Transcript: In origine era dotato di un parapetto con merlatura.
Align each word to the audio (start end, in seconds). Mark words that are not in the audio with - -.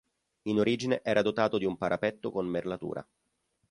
In 0.47 0.57
origine 0.57 1.03
era 1.03 1.21
dotato 1.21 1.59
di 1.59 1.65
un 1.65 1.77
parapetto 1.77 2.31
con 2.31 2.47
merlatura. 2.47 3.07